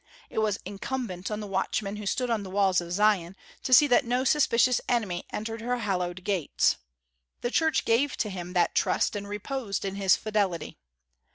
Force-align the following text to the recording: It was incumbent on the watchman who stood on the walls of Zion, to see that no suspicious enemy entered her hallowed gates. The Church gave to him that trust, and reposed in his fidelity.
It 0.31 0.39
was 0.39 0.57
incumbent 0.65 1.29
on 1.29 1.41
the 1.41 1.45
watchman 1.45 1.97
who 1.97 2.07
stood 2.07 2.31
on 2.31 2.41
the 2.41 2.49
walls 2.49 2.81
of 2.81 2.91
Zion, 2.91 3.35
to 3.61 3.71
see 3.71 3.85
that 3.85 4.03
no 4.03 4.23
suspicious 4.23 4.81
enemy 4.89 5.25
entered 5.29 5.61
her 5.61 5.77
hallowed 5.77 6.23
gates. 6.23 6.77
The 7.41 7.51
Church 7.51 7.85
gave 7.85 8.17
to 8.17 8.31
him 8.31 8.53
that 8.53 8.73
trust, 8.73 9.15
and 9.15 9.27
reposed 9.27 9.85
in 9.85 9.93
his 9.97 10.15
fidelity. 10.15 10.79